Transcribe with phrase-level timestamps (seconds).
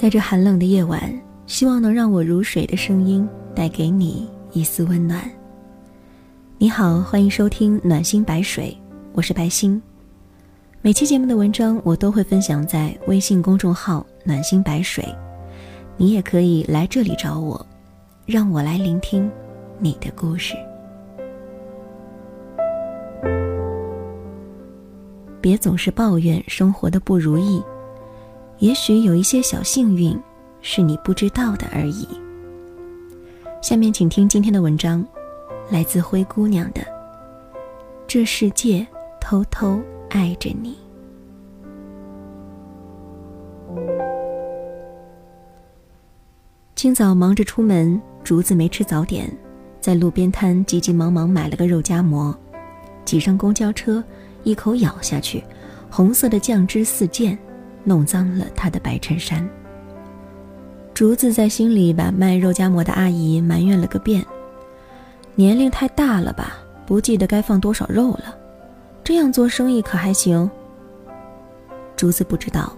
[0.00, 1.12] 在这寒冷的夜晚，
[1.48, 5.28] 希望能让我如水的声音带给你一丝温暖。
[6.56, 8.78] 你好，欢迎收听暖心白水，
[9.12, 9.82] 我是白心。
[10.82, 15.04] 每期节目的文章我都会分享在微信公众号“暖心白水”，
[15.98, 17.66] 你也可以来这里找我，
[18.24, 19.28] 让我来聆听
[19.80, 20.54] 你的故事。
[25.40, 27.60] 别总是抱怨生活的不如意，
[28.58, 30.18] 也许有一些小幸运
[30.60, 32.08] 是你不知道的而已。
[33.62, 35.04] 下面请听今天的文章，
[35.70, 36.80] 来自灰姑娘的
[38.06, 38.86] 《这世界
[39.20, 39.80] 偷偷
[40.10, 40.72] 爱着你》。
[46.74, 49.30] 清早忙着出门，竹子没吃早点，
[49.80, 52.36] 在路边摊急急忙忙买了个肉夹馍，
[53.04, 54.02] 挤上公交车。
[54.44, 55.42] 一口咬下去，
[55.90, 57.36] 红色的酱汁四溅，
[57.84, 59.48] 弄脏了他的白衬衫。
[60.94, 64.24] 竹子在心里把卖肉夹馍的阿姨埋怨了个遍：
[65.34, 68.36] 年龄太大了吧，不记得该放多少肉了，
[69.04, 70.50] 这样做生意可还行？
[71.96, 72.72] 竹子不知道，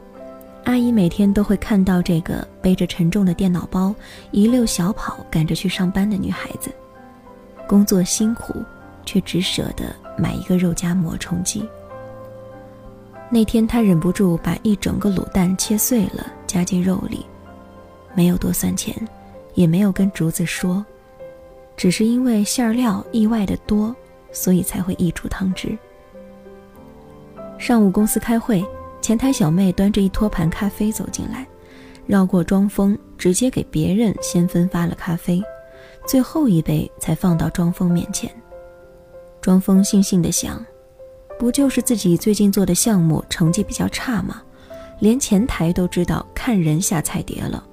[0.64, 3.94] 阿姨每天都会看到这个背着沉重的电脑包
[4.30, 6.70] 一溜小跑赶着去上班的女孩子，
[7.66, 8.54] 工作辛苦。
[9.06, 9.84] 却只舍得
[10.16, 11.66] 买一个肉夹馍充饥。
[13.32, 17.24] 那天他忍不住把一整个卤蛋切碎了加进肉里，
[18.14, 18.92] 没有多算钱，
[19.54, 20.84] 也没有跟竹子说，
[21.76, 23.94] 只是因为馅料意外的多，
[24.32, 25.78] 所以才会溢出汤汁。
[27.56, 28.64] 上午公司开会，
[29.00, 31.46] 前台小妹端着一托盘咖啡走进来，
[32.06, 35.40] 绕过庄峰，直接给别人先分发了咖啡，
[36.04, 38.28] 最后一杯才放到庄峰面前。
[39.40, 40.64] 庄峰悻悻地想
[41.40, 44.42] ：“不就是自己最近做的项目成绩比较差吗？
[44.98, 47.64] 连前台都知道看人下菜碟了。”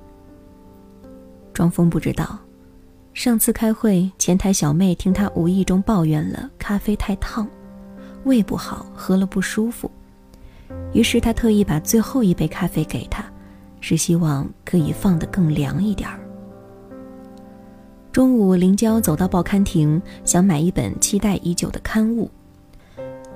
[1.51, 2.39] 庄峰不知道，
[3.13, 7.45] 上次开会，前台小妹听他无意中抱怨了咖啡太烫，
[8.23, 9.91] 胃不好，喝了不舒服，
[10.93, 13.21] 于是他特意把最后一杯咖啡给他，
[13.81, 16.17] 是希望可以放得更凉一点儿。
[18.13, 22.31] 中午，林娇走到报刊亭，想买一本期待已久的刊物。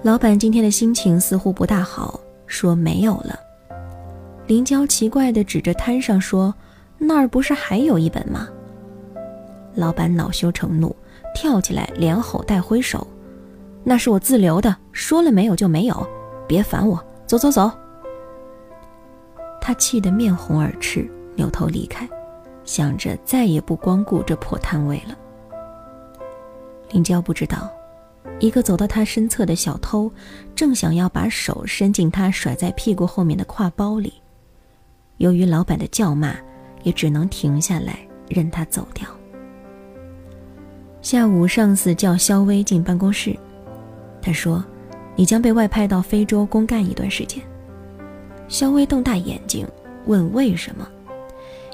[0.04, 3.40] 老板今天的心情似乎不大好，说没有了。
[4.48, 6.52] 林娇奇怪地指着摊上说
[6.98, 8.48] ：“那儿不是还有一本吗？”
[9.76, 10.96] 老板恼羞成怒，
[11.36, 13.06] 跳起来连吼带挥手
[13.86, 16.08] ：“那是我自留的，说了没有就没有，
[16.48, 17.72] 别烦我，走走走。”
[19.62, 22.10] 他气得面红耳赤，扭头离开。
[22.64, 25.16] 想着再也不光顾这破摊位了。
[26.90, 27.70] 林娇不知道，
[28.42, 30.12] 一个走到他身侧的小偷，
[30.56, 34.12] 正想要把手伸进他甩在屁股后面的挎包里。
[35.18, 36.36] 由于老板的叫骂，
[36.82, 39.08] 也只能停下来任他走掉。
[41.04, 43.38] 下午，上司叫肖薇进办公室，
[44.24, 44.66] 他说
[45.16, 47.44] ：“你将被外派到非洲公干一段时间。”
[48.50, 49.68] 肖薇瞪大眼睛
[50.08, 50.90] 问：“为什么？”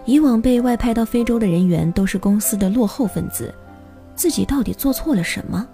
[0.04, 3.56] 以往被外派到非洲的人员都是公司的落后分子，
[4.16, 5.66] 自己到底做错了什么？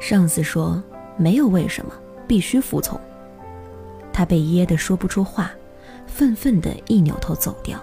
[0.00, 0.82] 上司说
[1.16, 1.92] 没有为什么，
[2.26, 2.98] 必须服从。
[4.12, 5.52] 他被噎得说不出话，
[6.06, 7.78] 愤愤地一扭头走掉。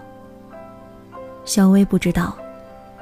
[1.46, 2.36] 小薇不知道，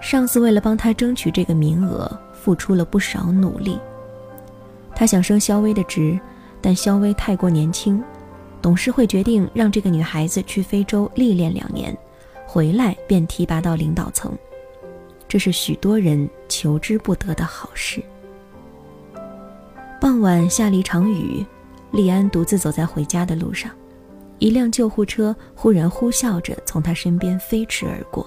[0.02, 3.80] 上司为了帮他争取这个名额，付出了不少努力。
[4.94, 6.20] 他想升肖薇的职，
[6.62, 8.04] 但肖薇太过年轻，
[8.62, 11.98] 董事会决定让这个女孩子去非洲历练两年。
[12.46, 14.32] 回来便提拔到领导层，
[15.28, 18.04] 这是许多人求之不得的好事。
[20.16, 21.46] 傍晚下了一场雨，
[21.92, 23.70] 利安独自走在回家的路上，
[24.40, 28.26] 一辆救护车忽然呼啸着从他身边飞驰而过，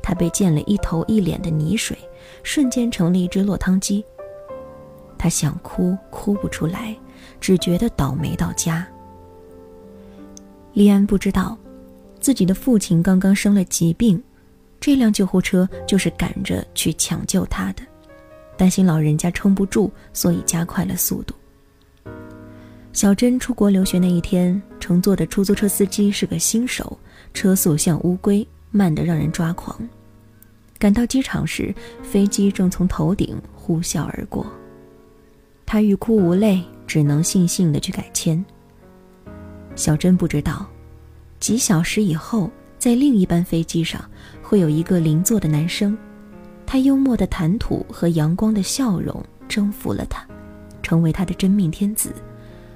[0.00, 1.98] 他被溅了一头一脸的泥水，
[2.44, 4.04] 瞬间成了一只落汤鸡。
[5.18, 6.96] 他想哭，哭不出来，
[7.40, 8.86] 只觉得倒霉到家。
[10.74, 11.58] 利安不知道。
[12.20, 14.22] 自己的父亲刚刚生了疾病，
[14.78, 17.82] 这辆救护车就是赶着去抢救他的。
[18.56, 21.34] 担心老人家撑不住，所以加快了速度。
[22.92, 26.98] 小珍出国留学那一天，乘坐的出租车司机是个新手，
[27.34, 29.78] 车速像乌龟，慢得让人抓狂。
[30.78, 34.46] 赶到机场时，飞机正从头顶呼啸而过，
[35.66, 38.42] 他欲哭无泪，只能悻悻地去改签。
[39.74, 40.66] 小珍不知道。
[41.38, 44.02] 几小时以后，在另一班飞机上，
[44.42, 45.96] 会有一个邻座的男生，
[46.66, 50.26] 他幽默的谈吐和阳光的笑容征服了他，
[50.82, 52.12] 成为他的真命天子，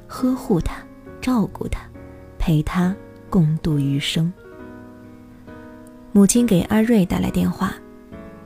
[0.07, 0.77] 呵护他，
[1.21, 1.81] 照顾他，
[2.39, 2.95] 陪他
[3.29, 4.33] 共度余生。
[6.13, 7.75] 母亲给阿瑞打来电话，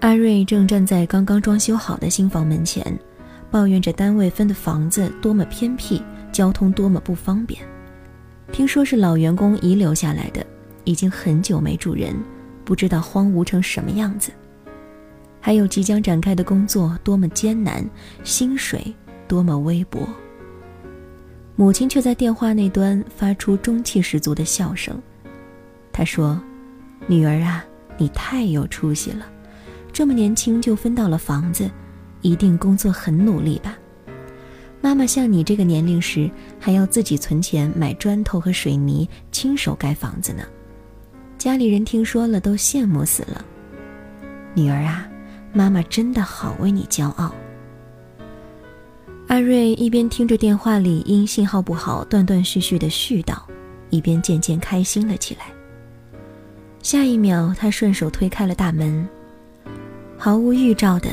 [0.01, 2.99] 阿瑞正站在刚刚装修好的新房门前，
[3.51, 6.03] 抱怨着单位分的房子多么偏僻，
[6.33, 7.63] 交通多么不方便。
[8.53, 10.45] 听说是老员工遗留下来的，
[10.85, 12.15] 已经很久没住人，
[12.65, 14.31] 不知道荒芜成什么样子。
[15.45, 17.87] 还有即将展开的工作多么艰难，
[18.23, 18.83] 薪水
[19.29, 20.01] 多么微薄。
[21.55, 24.99] 母亲却在电话那端发出中气十足的笑声。
[25.93, 26.41] 她说
[27.07, 27.63] ：“女儿啊，
[27.99, 29.27] 你太有出息了，
[29.93, 31.71] 这么年轻就分到了房子，
[32.23, 33.77] 一定工作很努力吧。”
[34.81, 40.43] 妈妈像你这个年龄时，还要自己存钱买砖头和水泥，亲手盖房子呢。
[41.37, 43.45] 家里人听说了都羡慕死了。
[44.55, 45.07] 女儿啊，
[45.55, 47.33] 妈妈真的好为你骄傲。
[49.29, 53.39] 阿瑞一边听着电话里因信号不好断断续续的絮叨，
[53.89, 55.47] 一边渐渐开心了起来。
[56.83, 59.09] 下一秒，他顺手推开了大门，
[60.19, 61.09] 毫无预兆的。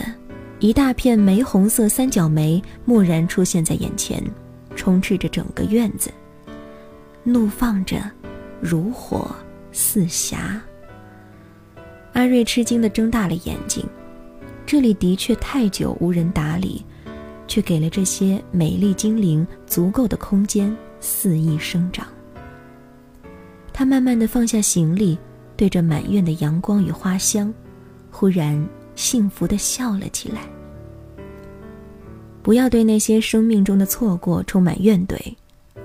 [0.59, 4.21] 一大片玫红色三角梅蓦然出现在眼前，
[4.75, 6.11] 充斥着整个院子，
[7.23, 8.01] 怒放着，
[8.59, 9.33] 如火
[9.71, 10.61] 似霞。
[12.13, 13.83] 阿瑞吃惊的睁大了眼睛，
[14.65, 16.85] 这里的确太久无人打理，
[17.47, 22.07] 却给了这些美丽精灵足够的空间肆意生长。
[23.73, 25.17] 他慢慢地放下行李，
[25.57, 27.53] 对着满院的阳光与花香，
[28.11, 28.67] 忽然。
[28.93, 30.41] 幸福的笑了起来。
[32.43, 35.17] 不要对那些生命中的错过充满怨怼，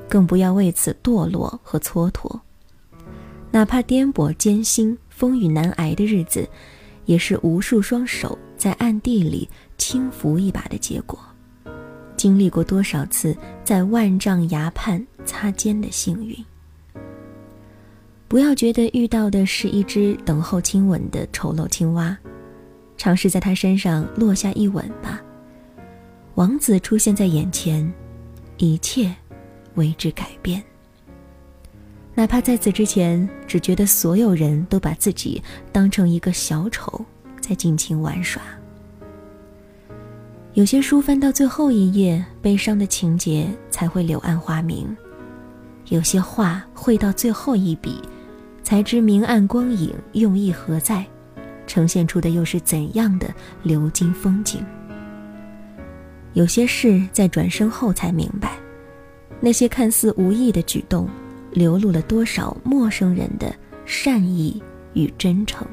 [0.09, 2.39] 更不要为此堕落和蹉跎。
[3.53, 6.47] 哪怕颠簸艰辛、风雨难挨的日子，
[7.05, 9.49] 也是无数双手在暗地里
[9.79, 11.19] 轻浮一把的结果。
[12.17, 16.37] 经历过多少次在万丈崖畔擦肩的幸运？
[18.27, 22.17] 不要觉得遇到的是一只等候亲吻的丑陋青蛙。
[22.97, 25.23] 尝试在他身上落下一吻吧。
[26.35, 27.93] 王子出现在眼前，
[28.57, 29.15] 一切
[29.75, 30.63] 为之改变。
[32.15, 37.05] 哪怕在此之前，只觉得所有人都把自己当成一个小丑，
[37.47, 38.43] 在尽情玩耍。
[40.55, 44.87] 有些书翻到最后一页，悲伤的情节才会柳暗花明；
[45.91, 48.01] 有些画绘到最后一笔，
[48.63, 51.05] 才知明暗光影用意何在。
[51.67, 53.29] 呈现出的又是怎样的
[53.63, 54.65] 流金风景？
[56.33, 58.57] 有些事在转身后才明白，
[59.41, 61.09] 那些看似无意的举动，
[61.53, 63.55] 流露了多少陌生人的
[63.85, 64.63] 善意
[64.95, 65.67] 与真诚。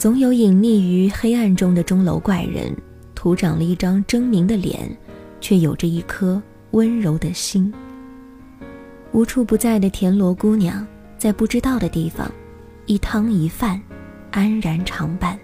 [0.00, 2.74] 总有隐匿于黑暗中的钟楼怪人，
[3.14, 4.90] 徒长了一张狰狞的脸，
[5.42, 7.70] 却有着一颗温柔的心。
[9.12, 10.86] 无处不在的田螺姑娘，
[11.18, 12.32] 在不知道的地方，
[12.86, 13.78] 一汤一饭。
[14.30, 15.38] 安然常伴。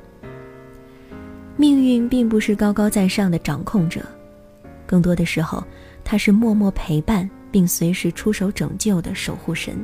[1.56, 4.00] 命运并不是高高在上的掌控者，
[4.86, 5.62] 更多的时候，
[6.02, 9.76] 他是默默陪伴并随时出手拯救的守护神。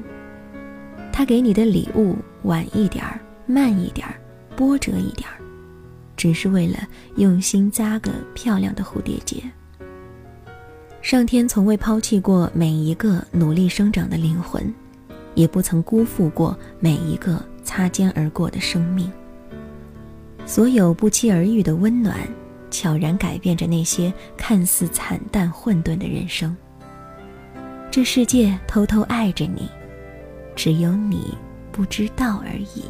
[1.13, 4.15] 他给你的礼物晚一点儿、慢一点儿、
[4.56, 5.37] 波折一点儿，
[6.16, 6.78] 只是为了
[7.16, 9.43] 用心扎个漂亮的蝴蝶结。
[11.00, 14.73] 上天从未抛弃过每一个努力生长的灵魂，
[15.35, 17.42] 也不曾辜负过每一个。
[17.64, 19.11] 擦肩而过的生命，
[20.44, 22.18] 所有不期而遇的温暖，
[22.73, 26.54] 悄然改变着那些看似惨淡混沌的人生。
[27.88, 29.71] 这世界偷偷爱着你，
[30.56, 31.38] 只有你
[31.71, 32.82] 不知道而已。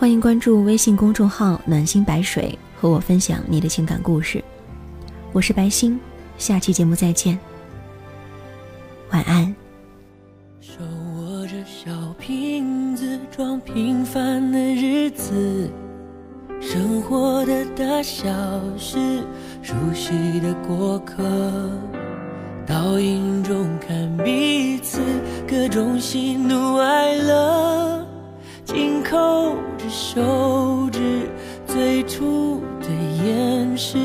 [0.00, 4.42] 欢迎关注微信公众号“暖心白水”，和我分享你的情感故事。
[5.30, 6.00] 我是白星，
[6.38, 7.38] 下期节目再见。
[9.10, 9.54] 晚安
[10.58, 10.72] 手
[11.18, 15.70] 握着小瓶子装平凡的日子
[16.62, 18.26] 生活的大小
[18.78, 19.22] 事
[19.60, 21.22] 熟悉的过客
[22.66, 24.98] 倒影中看彼此
[25.46, 28.08] 各种喜怒哀乐
[28.72, 31.28] 紧扣着手指
[31.66, 32.86] 最初的
[33.24, 34.00] 眼神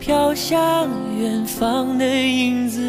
[0.00, 0.88] 飘向
[1.18, 2.80] 远方的影子。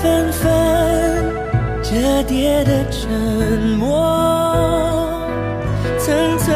[0.00, 1.34] 纷纷
[1.82, 3.10] 折叠的沉
[3.78, 4.14] 默，
[5.98, 6.54] 层层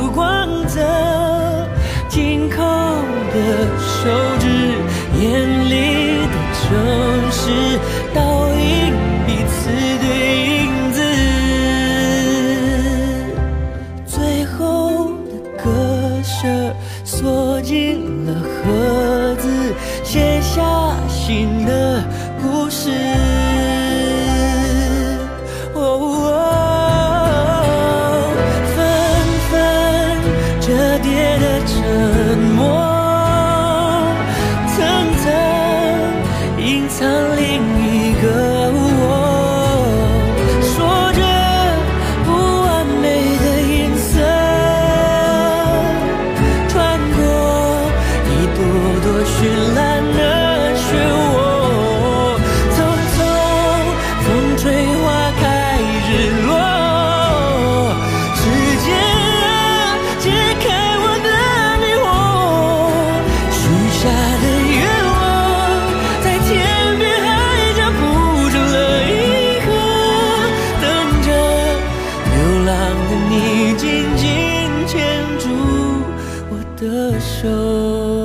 [0.00, 0.80] 有光泽。
[2.08, 3.79] 紧扣的
[73.28, 74.28] 你紧紧
[74.86, 75.48] 牵住
[76.50, 78.19] 我的手。